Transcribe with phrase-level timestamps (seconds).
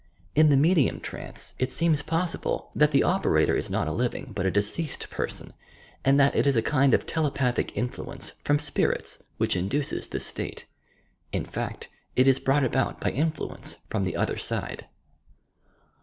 [0.33, 4.31] In the me dium trance it BCenis probable that the operator is not a living
[4.35, 5.53] but a deceased person,
[6.03, 10.65] and that it is a kind of telepathic influence from spirits which induces this state.
[11.31, 14.87] In fact, it is brought about by influence from the "other side."